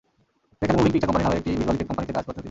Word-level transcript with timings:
সেখানে 0.57 0.75
moving 0.77 0.91
picture 0.93 1.07
company 1.09 1.23
নামের 1.25 1.39
একটি 1.41 1.49
ভিজ্যুয়াল 1.51 1.75
ইফেক্ট 1.77 1.89
কোম্পানিতে 1.89 2.13
কাজ 2.15 2.23
করতেন 2.25 2.33
তিনি। 2.33 2.39